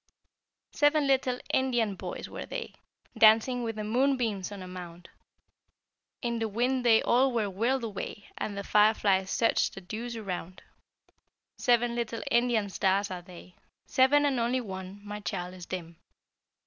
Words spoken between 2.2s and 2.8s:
were they,